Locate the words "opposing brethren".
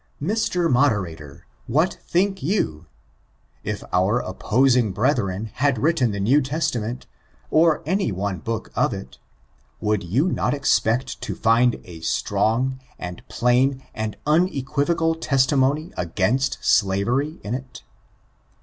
4.19-5.51